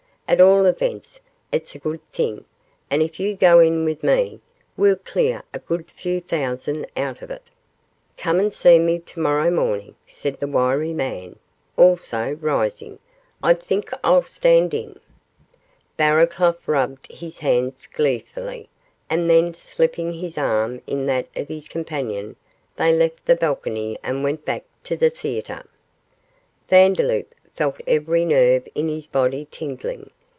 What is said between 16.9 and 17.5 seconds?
his